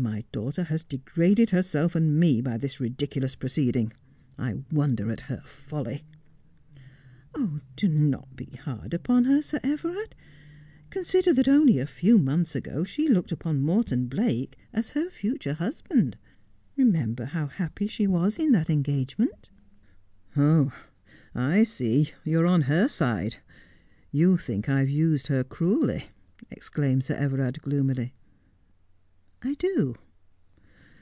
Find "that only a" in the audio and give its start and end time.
11.34-11.84